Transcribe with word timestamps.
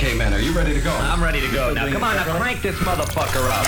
K-Man, 0.00 0.32
are 0.32 0.40
you 0.40 0.52
ready 0.52 0.72
to 0.72 0.80
go? 0.80 0.96
I'm 0.96 1.22
ready 1.22 1.42
to 1.42 1.52
go. 1.52 1.74
Now, 1.74 1.86
come 1.92 2.02
on, 2.02 2.16
now 2.16 2.24
crank 2.38 2.62
this 2.62 2.74
motherfucker 2.76 3.44
up. 3.52 3.66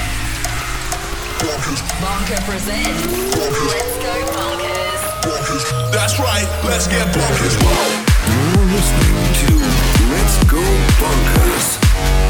Bonker 2.00 2.40
presents 2.48 3.04
Let's 3.36 4.00
Go 4.00 4.16
Bonkers. 4.32 5.92
That's 5.92 6.18
right, 6.18 6.48
let's 6.64 6.88
get 6.88 7.06
bonkers. 7.12 7.52
You're 7.60 8.64
listening 8.72 9.12
to 9.44 9.60
Let's 10.08 10.40
Go 10.48 10.64
Bonkers. 11.04 11.76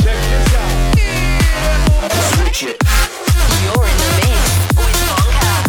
Check 0.03 0.19
this 0.19 0.51
out. 0.59 0.99
Switch 2.35 2.75
it. 2.75 2.83
You're 3.63 3.87
in 3.87 3.97
the 4.03 4.11
mix 4.19 4.43
with 4.83 4.99
Bonker. 5.07 5.63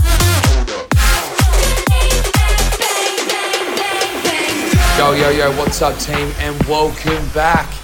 Yo, 4.97 5.13
yo, 5.13 5.29
yo, 5.29 5.53
what's 5.59 5.83
up, 5.83 5.95
team? 5.99 6.33
And 6.39 6.57
welcome 6.63 7.29
back 7.29 7.82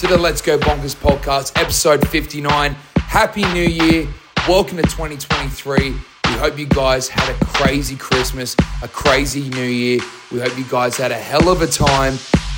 to 0.00 0.06
the 0.06 0.16
Let's 0.16 0.40
Go 0.40 0.56
Bonkers 0.56 0.96
podcast, 0.96 1.60
episode 1.60 2.08
59. 2.08 2.72
Happy 2.96 3.42
New 3.52 3.66
Year. 3.66 4.08
Welcome 4.48 4.78
to 4.78 4.82
2023. 4.84 5.90
We 5.90 5.94
hope 6.38 6.58
you 6.58 6.64
guys 6.64 7.06
had 7.06 7.28
a 7.28 7.44
crazy 7.44 7.96
Christmas, 7.96 8.56
a 8.82 8.88
crazy 8.88 9.50
New 9.50 9.62
Year. 9.62 10.00
We 10.32 10.40
hope 10.40 10.56
you 10.56 10.64
guys 10.64 10.96
had 10.96 11.12
a 11.12 11.18
hell 11.18 11.50
of 11.50 11.60
a 11.60 11.66
time, 11.66 12.14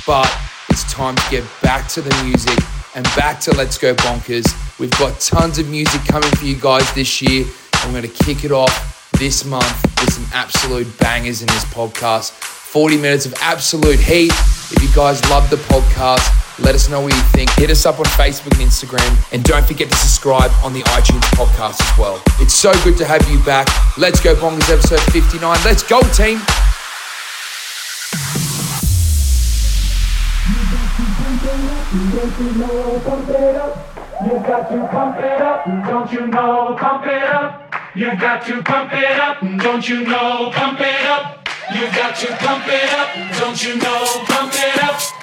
but 0.07 0.33
it's 0.69 0.89
time 0.89 1.17
to 1.17 1.23
get 1.29 1.43
back 1.61 1.89
to 1.89 2.01
the 2.01 2.23
music 2.23 2.57
and 2.95 3.03
back 3.17 3.41
to 3.41 3.51
Let's 3.51 3.77
Go 3.77 3.93
Bonkers. 3.93 4.79
We've 4.79 4.91
got 4.91 5.19
tons 5.19 5.59
of 5.59 5.69
music 5.69 5.99
coming 6.05 6.29
for 6.29 6.45
you 6.45 6.55
guys 6.55 6.93
this 6.93 7.21
year, 7.21 7.43
we're 7.85 7.91
going 7.91 8.03
to 8.03 8.23
kick 8.23 8.45
it 8.45 8.53
off 8.53 9.11
this 9.19 9.43
month 9.43 9.83
with 9.99 10.13
some 10.13 10.25
absolute 10.31 10.87
bangers 10.97 11.41
in 11.41 11.47
this 11.47 11.65
podcast. 11.65 12.31
40 12.31 12.95
minutes 12.95 13.25
of 13.25 13.33
absolute 13.41 13.99
heat. 13.99 14.31
If 14.31 14.81
you 14.81 14.95
guys 14.95 15.21
love 15.29 15.49
the 15.49 15.57
podcast, 15.57 16.42
let 16.59 16.75
us 16.75 16.89
know 16.89 17.01
what 17.01 17.13
you 17.13 17.21
think. 17.33 17.49
Hit 17.51 17.69
us 17.69 17.85
up 17.85 17.99
on 17.99 18.05
Facebook 18.05 18.59
and 18.59 18.69
Instagram. 18.69 19.33
And 19.33 19.43
don't 19.43 19.65
forget 19.65 19.89
to 19.89 19.97
subscribe 19.97 20.51
on 20.63 20.73
the 20.73 20.81
iTunes 20.81 21.23
podcast 21.33 21.81
as 21.81 21.97
well. 21.97 22.21
It's 22.39 22.53
so 22.53 22.71
good 22.83 22.97
to 22.97 23.05
have 23.05 23.27
you 23.29 23.43
back. 23.43 23.67
Let's 23.97 24.19
go, 24.19 24.35
Bonkers, 24.35 24.69
episode 24.69 25.01
59. 25.11 25.41
Let's 25.65 25.83
go, 25.83 26.01
team. 26.13 26.39
You 34.23 34.39
got 34.39 34.69
to 34.69 34.87
pump 34.87 35.19
it 35.19 35.41
up, 35.41 35.65
don't 35.65 36.11
you 36.11 36.27
know? 36.27 36.75
Pump 36.79 37.07
it 37.07 37.23
up. 37.23 37.73
You 37.95 38.15
got 38.17 38.45
to 38.45 38.63
pump 38.63 38.93
it 38.93 39.19
up, 39.19 39.41
don't 39.41 39.89
you 39.89 40.03
know? 40.03 40.51
Pump 40.53 40.79
it 40.79 41.05
up. 41.05 41.47
You 41.73 41.81
got 41.91 42.15
to 42.17 42.27
pump 42.37 42.65
it 42.67 42.93
up, 42.93 43.39
don't 43.39 43.63
you 43.63 43.75
know? 43.77 44.05
Pump 44.25 44.53
it 44.55 44.83
up. 44.83 45.22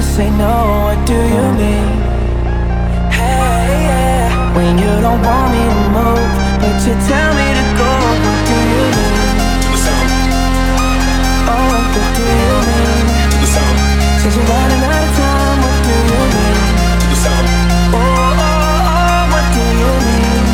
Wanna 0.00 0.14
say 0.16 0.30
no. 0.30 0.54
What 0.86 1.06
do 1.06 1.14
you 1.14 1.44
mean? 1.60 1.88
Hey, 3.12 3.68
yeah. 3.88 4.56
When 4.56 4.78
you 4.78 4.92
don't 5.04 5.20
want 5.22 5.52
me 5.52 5.60
to 5.60 5.84
move, 5.96 6.30
but 6.60 6.76
you 6.86 6.94
tell 7.08 7.30
me 7.38 7.46
to 7.58 7.64
go. 7.80 7.90
What 8.24 8.40
do 8.48 8.56
you 8.72 8.84
mean? 8.96 9.18
Oh, 11.52 11.64
what 11.72 11.84
do 12.16 12.22
you 12.40 12.56
mean? 12.68 13.06
Says 13.52 14.34
you're 14.36 14.48
running 14.48 14.82
out 14.88 15.04
of 15.04 15.12
time. 15.20 15.58
What 15.64 15.76
do 15.84 15.94
you 16.10 16.22
mean? 16.34 16.56
Oh, 17.92 18.00
oh, 18.00 18.48
oh, 18.96 19.22
what 19.32 19.46
do 19.54 19.62
you 19.80 19.92
mean? 20.06 20.44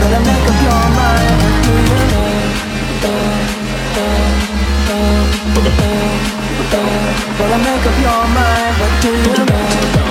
Better 0.00 0.22
make 0.28 0.46
up 0.50 0.58
your 0.66 0.84
mind. 0.98 1.36
What 1.42 1.56
do 1.64 1.72
you 1.90 2.00
mean? 2.12 2.48
Better 5.54 5.74
make 5.74 6.08
up 6.08 6.19
mean? 7.40 7.48
Better 7.48 7.62
make 7.64 7.86
up 7.86 7.96
your 8.00 8.26
mind. 8.34 8.76
What 8.80 8.92
do 9.02 9.08
you 9.08 9.14
mean? 9.16 9.26
Do 9.26 10.04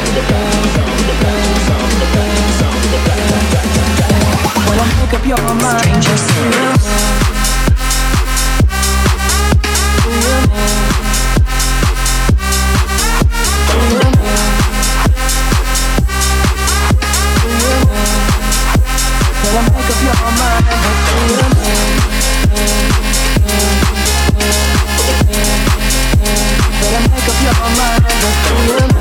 you 4.76 4.86
make 4.98 5.14
up 5.14 5.26
your 5.26 5.38
mind. 5.56 6.06
You 6.06 6.16
mean? 6.50 7.00
Make 19.60 19.90
up 19.90 20.02
your 20.04 20.16
mind. 20.40 20.80
What 27.50 28.36
do 28.48 28.74
you 28.74 28.80
mean? 28.80 28.99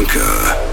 Blanca. 0.00 0.69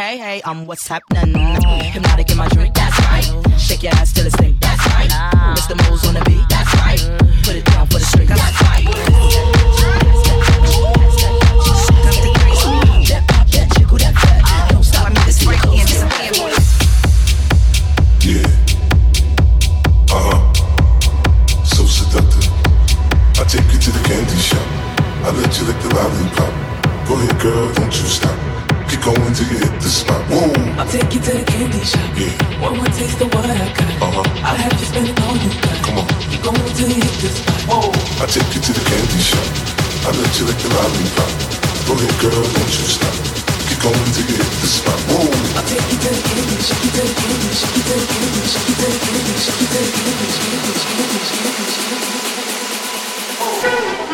Hey, 0.00 0.16
hey, 0.16 0.42
um, 0.42 0.64
what's 0.64 0.88
happening? 0.88 1.34
Hypnotic 1.92 2.30
in 2.30 2.38
my 2.38 2.48
drink, 2.48 2.74
that's 2.74 2.98
right. 3.00 3.60
Shake 3.60 3.82
your 3.82 3.92
ass 3.92 4.12
till 4.14 4.26
it 4.26 4.32
stink, 4.32 4.58
that's 4.58 4.86
right. 4.94 5.10
Mr. 5.56 5.76
Moles 5.84 6.06
on 6.08 6.14
the 6.14 6.22
beat, 6.24 6.42
that's 6.48 6.72
right. 6.80 7.00
Put 7.44 7.56
it 7.56 7.66
down 7.66 7.86
for 7.86 7.98
the 7.98 8.06
street, 8.06 8.28
that's 8.28 8.62
right. 8.62 8.86
Yeah. 18.22 18.46
Uh 20.08 20.22
huh. 20.24 21.64
So 21.64 21.84
seductive. 21.84 22.48
I 23.38 23.44
take 23.44 23.70
you 23.72 23.78
to 23.78 23.90
the 23.90 24.02
candy 24.08 24.36
shop. 24.36 24.66
I 25.26 25.30
let 25.36 25.58
you 25.58 25.66
lick 25.66 25.78
the 25.82 25.94
lollipop. 25.94 27.06
Go 27.06 27.14
ahead, 27.16 27.40
girl, 27.40 27.72
don't 27.74 27.92
you 27.92 28.06
stop. 28.06 28.49
Keep 29.00 29.16
going 29.16 29.32
till 29.32 29.48
you 29.48 29.56
hit 29.64 29.80
the 29.80 29.88
spot. 29.88 30.20
Whoa. 30.28 30.52
I'll 30.76 30.84
take 30.84 31.08
you 31.08 31.24
to 31.24 31.32
the 31.32 31.40
candy 31.48 31.80
shop. 31.80 32.04
Yeah. 32.20 32.36
One 32.60 32.76
more 32.76 32.84
taste 32.92 33.16
of 33.24 33.32
what 33.32 33.48
I 33.48 33.56
got. 33.72 33.96
Uh-huh. 33.96 34.44
I'll 34.44 34.60
have 34.60 34.76
you 34.76 34.84
spending 34.84 35.16
all 35.24 35.40
you 35.40 35.48
got. 35.56 35.72
Come 35.88 36.04
on. 36.04 36.08
Keep 36.28 36.44
going 36.44 36.60
till 36.76 36.92
you 36.92 37.00
hit 37.00 37.16
the 37.24 37.32
spot. 37.32 37.64
Whoa. 37.64 37.88
I 38.20 38.28
take 38.28 38.52
you 38.52 38.60
to 38.60 38.72
the 38.76 38.84
candy 38.84 39.24
shop. 39.24 39.40
I 40.04 40.12
let 40.12 40.28
you 40.36 40.44
lick 40.44 40.60
the 40.60 40.68
lollipop. 40.68 41.32
Go 41.88 41.96
ahead, 41.96 42.12
girl, 42.20 42.44
don't 42.44 42.76
you 42.76 42.92
stop. 42.92 43.16
Keep 43.72 43.80
going 43.80 44.04
till 44.12 44.28
you 44.28 44.36
hit 44.36 44.52
the 44.60 44.68
spot. 44.68 45.00
Whoa. 45.08 45.32
I'll 45.56 45.64
take 45.64 45.80
you 45.80 45.96
to 45.96 46.12
the 46.12 46.20
candy 46.20 46.60
shop. 46.60 46.76
You 46.84 46.92
to 46.92 47.00
the 47.00 47.16
candy 47.24 47.56
shop. 47.56 47.72
You 47.72 47.88
to 47.88 47.96
the 47.96 48.04
candy 48.04 48.44
shop. 48.52 48.68
You 48.68 48.76
to 48.76 48.84
the 48.84 49.00
candy 49.00 49.32
shop. 49.40 49.56
You 49.56 49.64
to 49.64 49.80
the 49.80 49.96
candy 49.96 50.28
shop. 50.28 50.44
Candy 50.44 50.76
shop. 50.76 50.92
Candy 50.92 51.24
shop. 51.24 51.40
Candy 51.40 51.72
shop. 53.64 54.04
I'm 54.04 54.09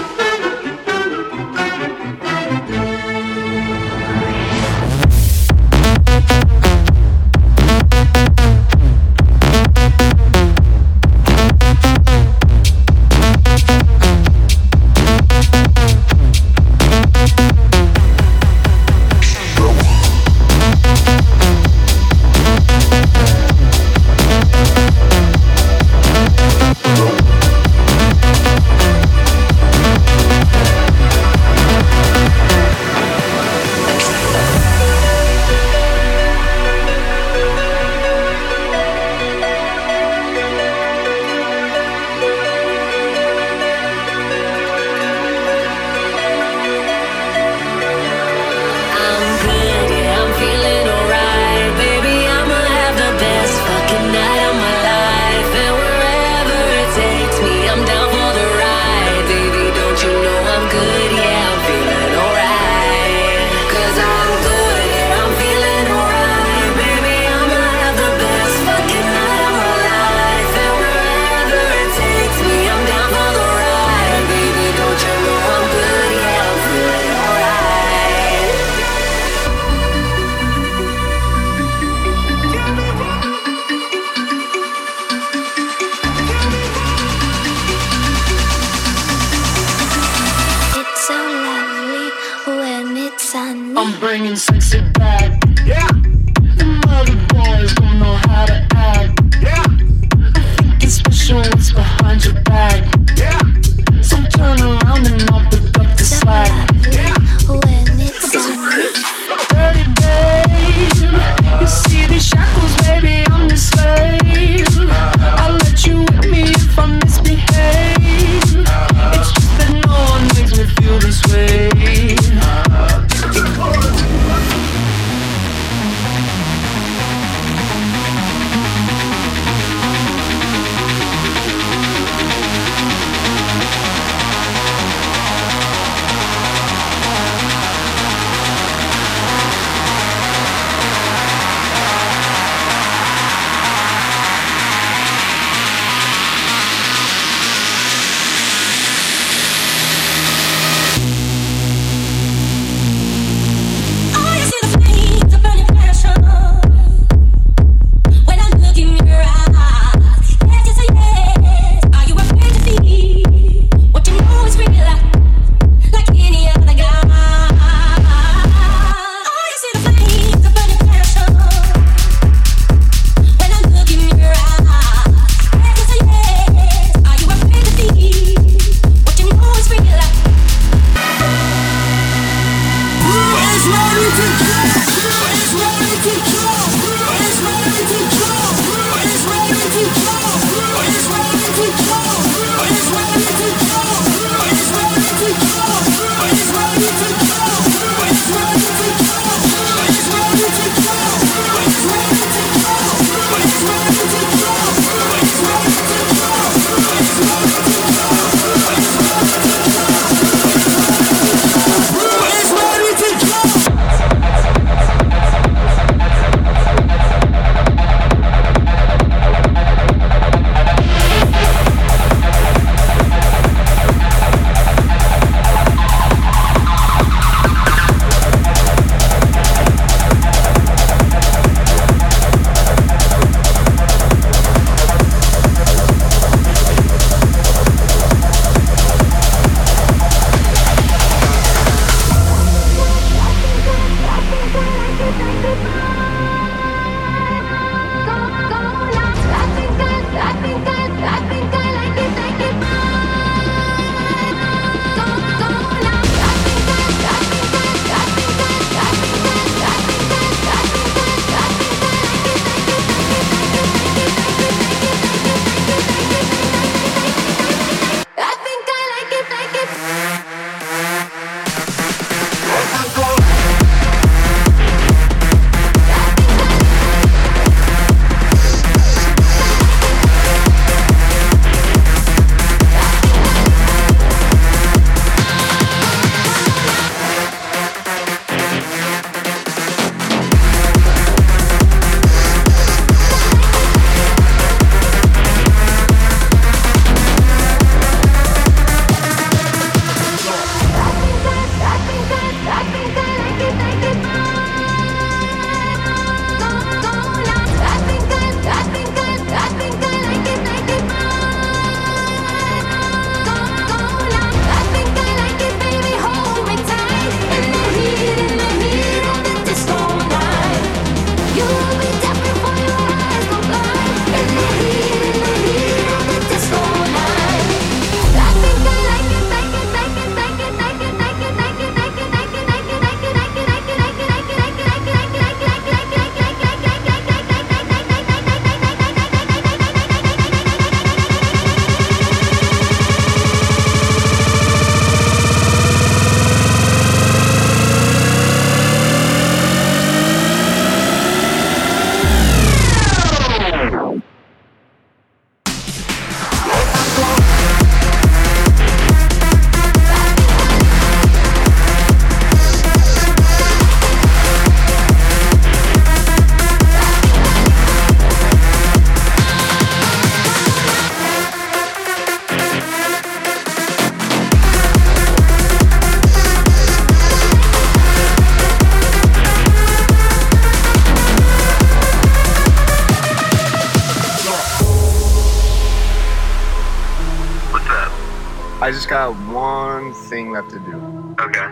just 388.87 388.91
got 388.91 389.17
one 389.35 389.93
thing 389.93 390.31
left 390.31 390.51
to 390.51 390.61
do. 390.61 391.17
Okay. 391.19 391.47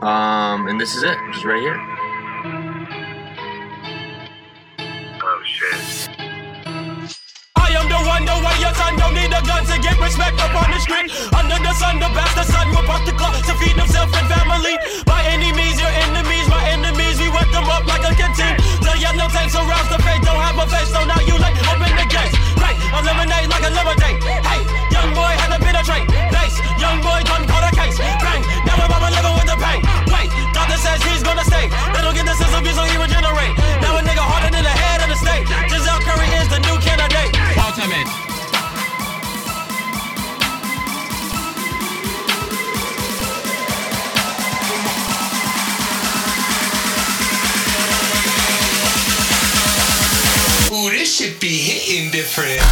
Um, 0.00 0.66
and 0.66 0.80
this 0.80 0.96
is 0.96 1.04
it. 1.04 1.16
Just 1.32 1.44
right 1.44 1.60
here. 1.60 1.91
different. 52.34 52.62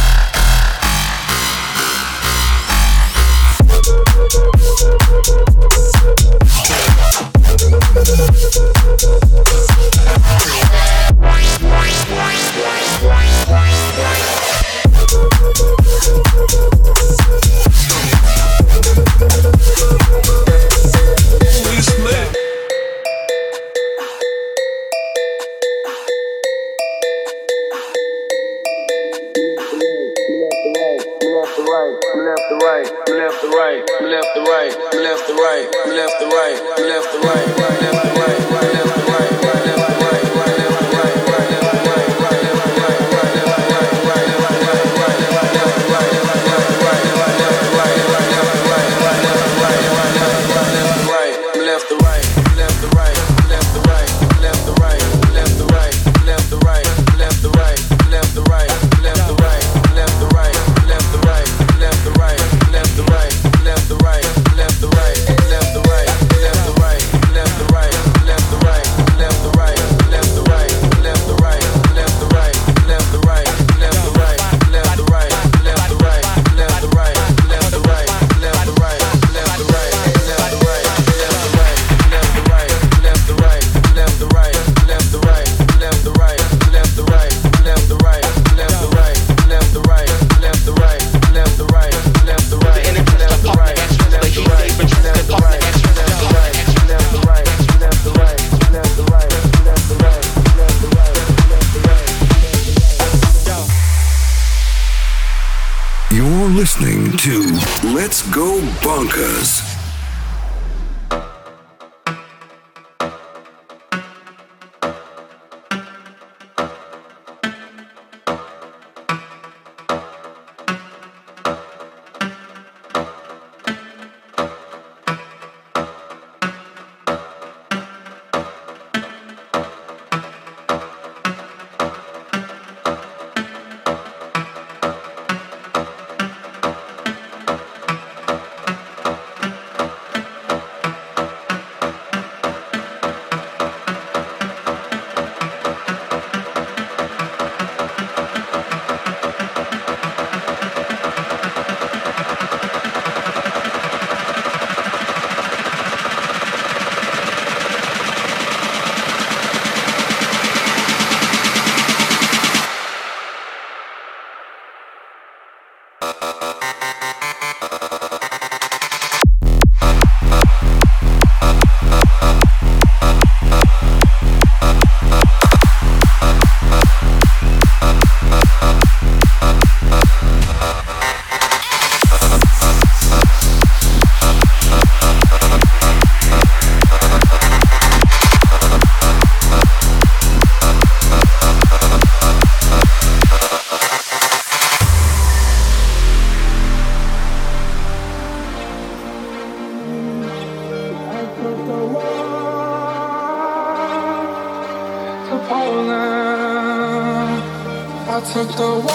took 208.33 208.47
the 208.55 208.63
one 208.63 208.87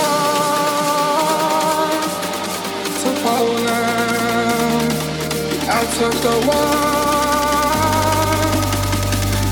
to 3.01 3.09
Poland. 3.22 4.92
I 5.68 5.85
took 5.99 6.14
the 6.27 6.35
one 6.49 6.81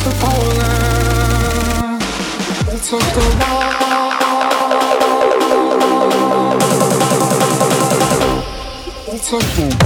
to 0.00 0.10
Poland. 0.24 2.02
I 2.70 2.76
took 2.88 3.06
the 3.16 3.24
one. 3.44 3.74
I 9.06 9.14
took 9.18 9.46
the 9.56 9.83